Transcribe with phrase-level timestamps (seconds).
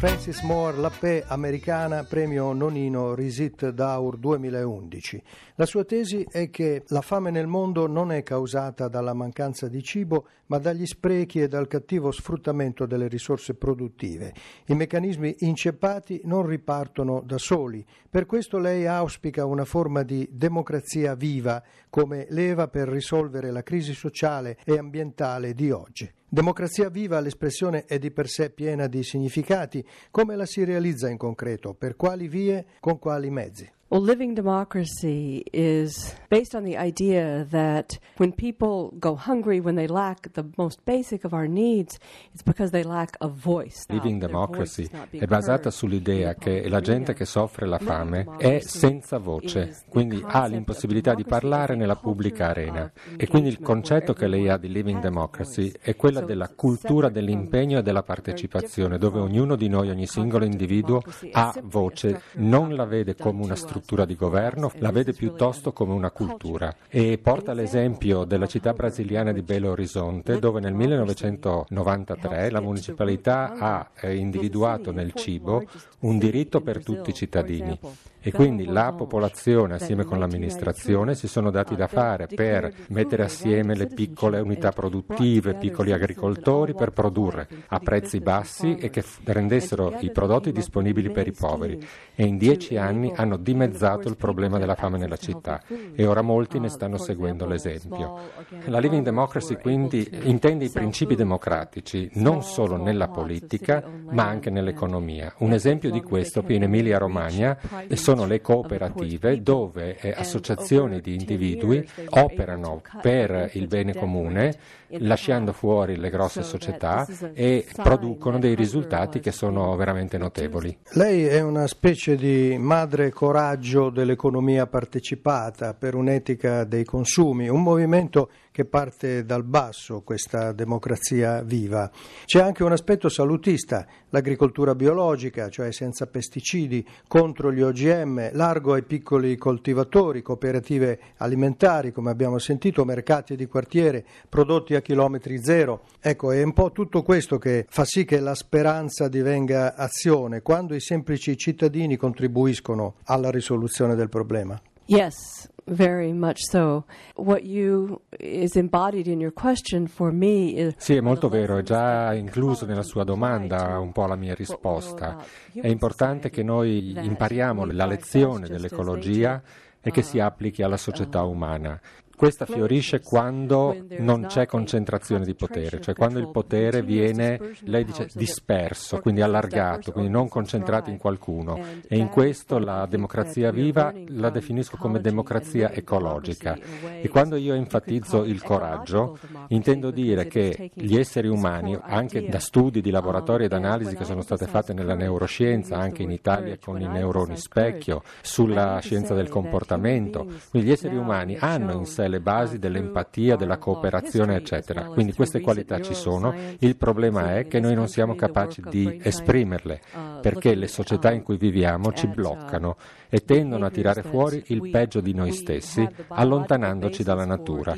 [0.00, 5.22] Francis Moore Lappé, americana, premio Nonino Risit Daur 2011.
[5.56, 9.82] La sua tesi è che la fame nel mondo non è causata dalla mancanza di
[9.82, 14.32] cibo, ma dagli sprechi e dal cattivo sfruttamento delle risorse produttive.
[14.68, 17.84] I meccanismi inceppati non ripartono da soli.
[18.08, 23.92] Per questo lei auspica una forma di democrazia viva come leva per risolvere la crisi
[23.92, 26.10] sociale e ambientale di oggi.
[26.32, 29.84] Democrazia viva, l'espressione è di per sé piena di significati.
[30.12, 31.74] Come la si realizza in concreto?
[31.74, 32.66] Per quali vie?
[32.78, 33.68] Con quali mezzi?
[33.92, 39.88] Well, living democracy is based on the idea that when people go hungry, when they
[39.88, 41.98] lack the most basic of our needs,
[42.32, 43.86] it's because they lack a voice.
[43.88, 49.82] Living democracy è basata sull'idea che la gente che soffre la fame è senza voce,
[49.88, 52.92] quindi ha l'impossibilità di parlare nella pubblica arena.
[53.16, 57.80] E quindi il concetto che lei ha di living democracy è quella della cultura dell'impegno
[57.80, 61.02] e della partecipazione, dove ognuno di noi, ogni singolo individuo,
[61.32, 65.94] ha voce, non la vede come una struttura struttura di governo, la vede piuttosto come
[65.94, 66.74] una cultura.
[66.88, 73.90] e porta l'esempio della città brasiliana di Belo Horizonte dove nel 1993 la municipalità ha
[74.00, 75.64] eh, individuato nel cibo
[76.00, 77.78] un diritto per tutti i cittadini.
[78.22, 83.74] e quindi la popolazione assieme con l'amministrazione si sono dati da fare per mettere assieme
[83.74, 90.10] le piccole unità produttive, piccoli agricoltori per produrre a prezzi bassi e che rendessero i
[90.10, 91.82] prodotti disponibili per i poveri.
[92.14, 93.69] e in dieci anni hanno dimezzato
[94.08, 95.62] il problema della fame nella città
[95.94, 98.18] e ora molti ne stanno seguendo l'esempio.
[98.66, 105.32] La Living Democracy quindi intende i principi democratici non solo nella politica ma anche nell'economia.
[105.38, 107.56] Un esempio di questo qui in Emilia Romagna
[107.94, 114.56] sono le cooperative dove eh, associazioni di individui operano per il bene comune
[114.98, 120.76] lasciando fuori le grosse società e producono dei risultati che sono veramente notevoli.
[120.92, 123.59] Lei è una specie di madre coraggio
[123.90, 131.90] dell'economia partecipata per un'etica dei consumi, un movimento che parte dal basso, questa democrazia viva.
[132.24, 138.82] C'è anche un aspetto salutista, l'agricoltura biologica, cioè senza pesticidi, contro gli OGM, largo ai
[138.82, 145.82] piccoli coltivatori, cooperative alimentari, come abbiamo sentito, mercati di quartiere, prodotti a chilometri zero.
[146.00, 150.74] Ecco, è un po' tutto questo che fa sì che la speranza divenga azione, quando
[150.74, 154.60] i semplici cittadini contribuiscono alla risoluzione del problema.
[154.86, 156.84] Yes, very much so.
[157.14, 161.62] What you is embodied in your question for me is Sì, è molto vero, è
[161.62, 165.18] già incluso nella sua domanda un po' la mia risposta.
[165.52, 169.40] È importante che noi impariamo la lezione dell'ecologia
[169.80, 171.80] e che si applichi alla società umana.
[172.20, 178.10] Questa fiorisce quando non c'è concentrazione di potere, cioè quando il potere viene, lei dice,
[178.12, 181.58] disperso, quindi allargato, quindi non concentrato in qualcuno.
[181.88, 186.58] E in questo la democrazia viva la definisco come democrazia ecologica.
[187.00, 192.82] E quando io enfatizzo il coraggio, intendo dire che gli esseri umani, anche da studi
[192.82, 196.86] di laboratorio ed analisi che sono state fatte nella neuroscienza, anche in Italia con i
[196.86, 202.58] neuroni specchio, sulla scienza del comportamento, quindi gli esseri umani hanno in sé le basi
[202.58, 204.84] dell'empatia, della cooperazione, eccetera.
[204.84, 209.80] Quindi queste qualità ci sono, il problema è che noi non siamo capaci di esprimerle,
[210.20, 212.76] perché le società in cui viviamo ci bloccano
[213.08, 217.76] e tendono a tirare fuori il peggio di noi stessi, allontanandoci dalla natura.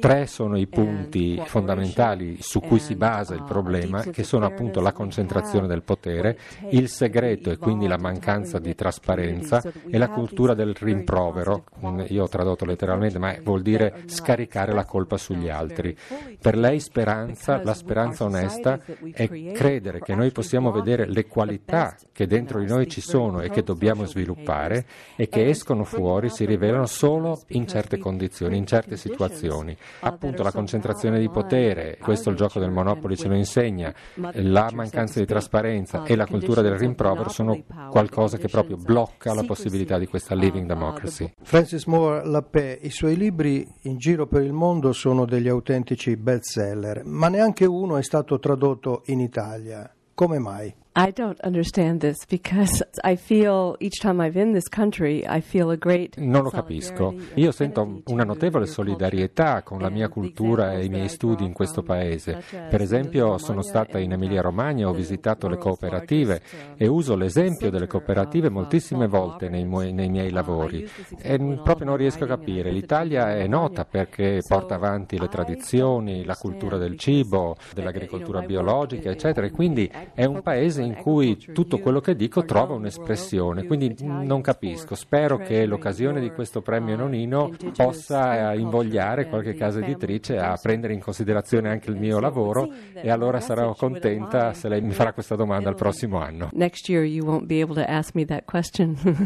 [0.00, 4.92] Tre sono i punti fondamentali su cui si basa il problema, che sono appunto la
[4.92, 6.38] concentrazione del potere,
[6.70, 11.64] il segreto e quindi la mancanza di trasparenza e la cultura del rimprovero.
[12.08, 15.96] Io ho tradotto letteralmente, ma vuol dire scaricare la colpa sugli altri.
[16.40, 18.78] Per lei speranza, la speranza onesta
[19.12, 23.50] è credere che noi possiamo vedere le qualità che dentro di noi ci sono e
[23.50, 28.96] che dobbiamo sviluppare e che escono fuori si rivelano solo in certe condizioni, in certe
[28.96, 29.76] situazioni.
[30.00, 35.18] Appunto la concentrazione di potere, questo il gioco del Monopoli ce lo insegna, la mancanza
[35.18, 40.06] di trasparenza e la cultura del rimprovero sono qualcosa che proprio blocca la possibilità di
[40.06, 41.32] questa living democracy.
[41.42, 47.04] Francis Moore Lappé, i suoi libri in giro per il mondo sono degli autentici bestseller,
[47.04, 49.92] ma neanche uno è stato tradotto in Italia.
[50.14, 50.74] Come mai?
[50.96, 55.70] I don't understand this because I feel each time I've in this country I feel
[55.70, 57.12] a great Non lo capisco.
[57.34, 61.82] Io sento una notevole solidarietà con la mia cultura e i miei studi in questo
[61.82, 62.40] paese.
[62.70, 66.40] Per esempio, sono stata in Emilia-Romagna, ho visitato le cooperative
[66.76, 70.88] e uso l'esempio delle cooperative moltissime volte nei, nei miei lavori.
[71.18, 72.70] E proprio non riesco a capire.
[72.70, 79.44] L'Italia è nota perché porta avanti le tradizioni, la cultura del cibo, dell'agricoltura biologica, eccetera,
[79.44, 84.40] e quindi è un paese in cui tutto quello che dico trova un'espressione, quindi non
[84.40, 84.94] capisco.
[84.94, 91.00] Spero che l'occasione di questo premio Nonino possa invogliare qualche casa editrice a prendere in
[91.00, 95.68] considerazione anche il mio lavoro e allora sarò contenta se lei mi farà questa domanda
[95.68, 96.50] il prossimo anno.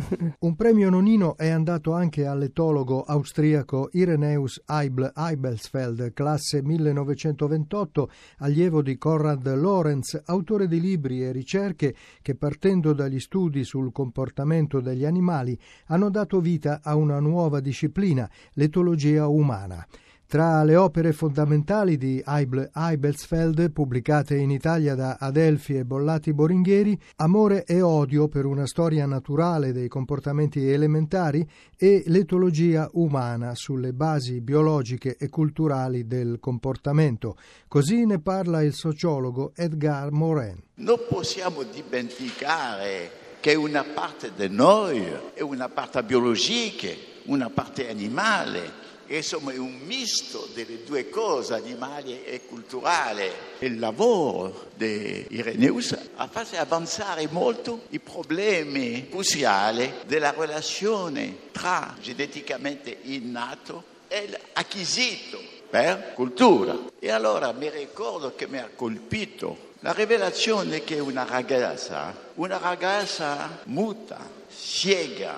[0.41, 8.97] Un premio Nonino è andato anche all'etologo austriaco Ireneus Eibl Eibelsfeld, classe 1928, allievo di
[8.97, 15.59] Konrad Lorenz, autore di libri e ricerche che partendo dagli studi sul comportamento degli animali
[15.87, 19.87] hanno dato vita a una nuova disciplina, l'etologia umana.
[20.31, 27.01] Tra le opere fondamentali di Eibl Eibelsfeld, pubblicate in Italia da Adelfi e Bollati Boringhieri,
[27.17, 34.43] Amore e odio per una storia naturale dei comportamenti elementari e L'etologia umana sulle basi
[34.43, 37.39] biologiche e culturali del comportamento.
[37.67, 40.63] Così ne parla il sociologo Edgar Morin.
[40.75, 43.11] Non possiamo dimenticare
[43.41, 45.03] che una parte di noi
[45.33, 46.89] è una parte biologica,
[47.29, 53.57] una parte animale insomma è un misto delle due cose, animali e culturale.
[53.61, 62.99] Il lavoro di Ireneus ha fatto avanzare molto i problemi cruciali della relazione tra geneticamente
[63.03, 65.41] innato e l'acquisito
[65.71, 66.77] per cultura.
[66.99, 73.61] E allora mi ricordo che mi ha colpito la rivelazione che una ragazza, una ragazza
[73.65, 74.19] muta,
[74.49, 75.37] ciega,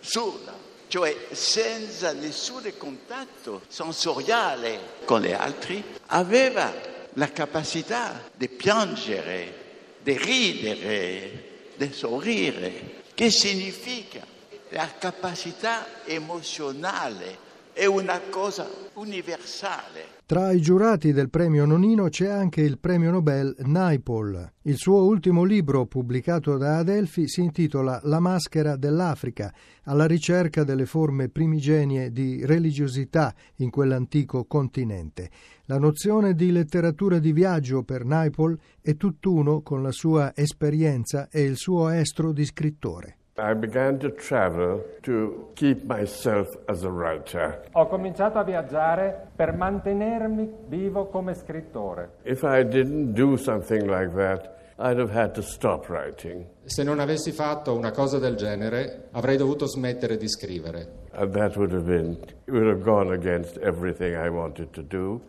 [0.00, 0.64] sorda,
[0.94, 6.72] cioè senza nessun contatto sensoriale con gli altri, aveva
[7.14, 14.24] la capacità di piangere, di ridere, di sorridere, che significa?
[14.68, 17.38] La capacità emozionale
[17.74, 20.12] è una cosa universale.
[20.26, 24.52] Tra i giurati del premio Nonino c'è anche il premio Nobel Naipaul.
[24.62, 30.86] Il suo ultimo libro, pubblicato da Adelphi, si intitola La maschera dell'Africa, alla ricerca delle
[30.86, 35.28] forme primigenie di religiosità in quell'antico continente.
[35.66, 41.42] La nozione di letteratura di viaggio per Naipaul è tutt'uno con la sua esperienza e
[41.42, 43.18] il suo estro di scrittore.
[43.36, 47.64] I began to travel to keep myself as a writer.
[47.72, 52.18] Ho cominciato a viaggiare per mantenermi vivo come scrittore.
[52.22, 56.46] If I didn't do something like that, I'd have had to stop writing.
[56.62, 61.02] Se non avessi fatto una cosa del genere, avrei dovuto smettere di scrivere.
[61.10, 62.16] And that would have been
[62.46, 65.20] would have gone against everything I wanted to do.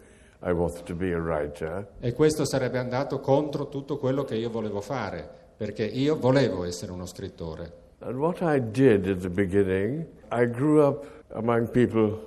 [0.44, 1.88] I wanted to be a writer.
[2.00, 6.92] E questo sarebbe andato contro tutto quello che io volevo fare, perché io volevo essere
[6.92, 7.85] uno scrittore.
[8.02, 12.20] And what I did at the beginning, I grew up among people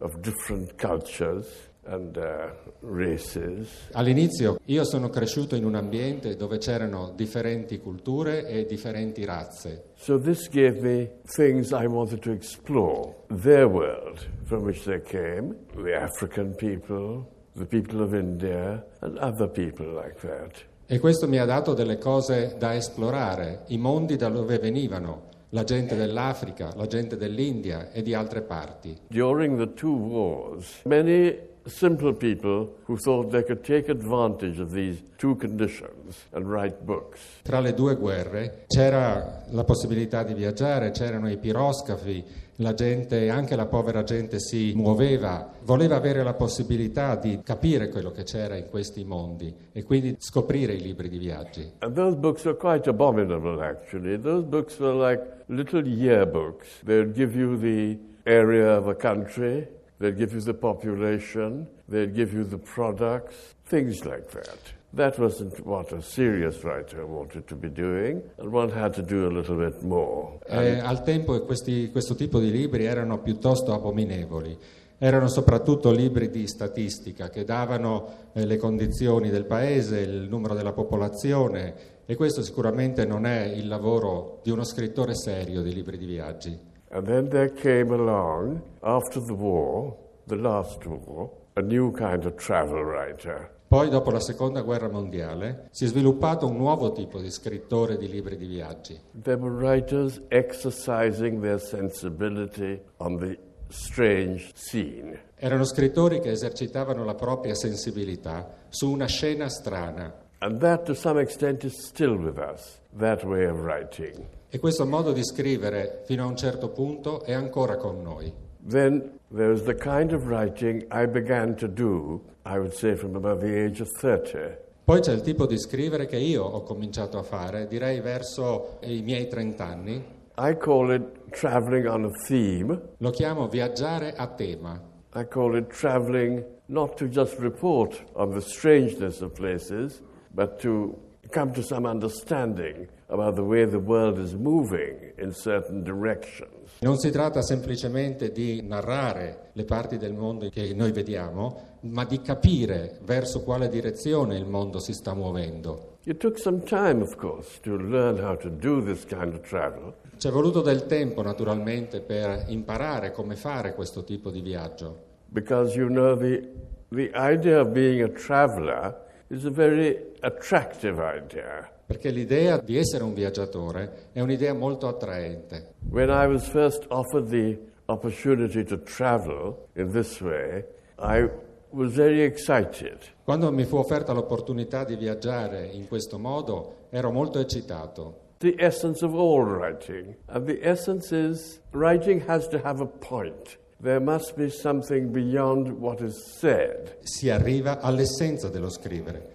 [0.00, 1.46] of different cultures.
[1.84, 3.88] And, uh, races.
[3.94, 9.86] All'inizio io sono cresciuto in un ambiente dove c'erano differenti culture e differenti razze.
[9.94, 13.12] So this gave me things I wanted to explore.
[13.26, 17.26] Their world from which they came, the African people,
[17.56, 20.62] the people of India, and other people like that.
[20.86, 25.64] E questo mi ha dato delle cose da esplorare, i mondi da dove venivano, la
[25.64, 28.98] gente dell'Africa, la gente dell'India e di altre parti.
[29.08, 35.02] During the two wars, many simple people who thought they could take advantage of these
[35.16, 37.20] two conditions and write books.
[37.42, 42.24] Tra le due guerre c'era la possibilità di viaggiare, c'erano i piroscafi,
[42.56, 48.10] la gente, anche la povera gente si muoveva, voleva avere la possibilità di capire quello
[48.10, 51.72] che c'era in questi mondi e quindi scoprire i libri di viaggi.
[51.78, 54.18] And those books were quite abominable actually.
[54.20, 56.82] Those books were like little yearbooks.
[56.84, 59.66] They would give you the area of a country,
[59.98, 64.81] they'd give you the population, they'd give you the products, things like that.
[64.94, 69.26] That wasn't what a serious writer wanted to be doing, and one had to do
[69.26, 70.38] a little bit more.
[70.46, 74.54] Eh, al tempo questi, questo tipo di libri erano piuttosto abominevoli.
[74.98, 80.72] Erano soprattutto libri di statistica che davano eh, le condizioni del paese, il numero della
[80.72, 86.04] popolazione e questo sicuramente non è il lavoro di uno scrittore serio di libri di
[86.04, 86.70] viaggi.
[86.90, 89.96] And then there came along, after the war,
[90.26, 93.50] the last war, a new kind of travel writer.
[93.72, 98.06] Poi, dopo la seconda guerra mondiale, si è sviluppato un nuovo tipo di scrittore di
[98.06, 99.00] libri di viaggi.
[99.22, 103.38] There were writers exercising their sensibility on the
[103.68, 105.18] strange scene.
[105.36, 110.20] Erano scrittori che esercitavano la propria sensibilità su una scena strana.
[110.40, 114.22] And that to some extent is still with us, that way of writing.
[114.50, 118.50] E questo modo di scrivere, fino a un certo punto, è ancora con noi.
[118.64, 123.40] Then there's the kind of writing I began to do, I would say from about
[123.40, 124.56] the age of 30.
[124.84, 129.02] Poi c'è il tipo di scrivere che io ho cominciato a fare, direi verso i
[129.02, 130.04] miei 30 anni.
[130.38, 132.80] I call it traveling on a theme.
[132.98, 134.80] Lo chiamo viaggiare a tema.
[135.14, 140.02] I call it traveling not to just report on the strangeness of places,
[140.34, 140.96] but to
[141.32, 146.80] come to some understanding about the way the world is moving in certain directions.
[146.80, 152.20] Non si tratta semplicemente di narrare le parti del mondo che noi vediamo, ma di
[152.20, 155.98] capire verso quale direzione il mondo si sta muovendo.
[156.04, 159.94] It took some time, of course, to learn how to do this kind of travel.
[160.16, 165.10] Ci è voluto del tempo, naturalmente, per imparare come fare questo tipo di viaggio.
[165.28, 166.46] Because you know, the,
[166.90, 171.70] the idea of being a traveler is a very attractive idea.
[171.86, 175.74] Perché l'idea di essere un viaggiatore è un'idea molto attraente.
[175.88, 180.64] When I was first offered the opportunity to travel in this way,
[180.98, 181.28] I
[181.70, 182.98] was very excited.
[183.24, 188.20] Quando mi fu offerta l'opportunità di viaggiare in questo modo, ero molto eccitato.
[188.38, 193.58] The essence of all writing, and the essence is writing has to have a point.
[193.82, 196.98] There must be something beyond what is said.
[197.02, 199.32] Si arriva all'essenza dello scrivere.